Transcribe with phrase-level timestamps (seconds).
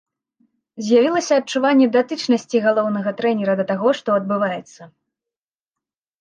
[0.85, 4.81] З'явілася адчуванне датычнасці галоўнага трэнера да таго, што адбываецца.